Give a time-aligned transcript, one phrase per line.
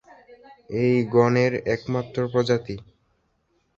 [0.79, 2.75] এই গণের একমাত্র প্রজাতি।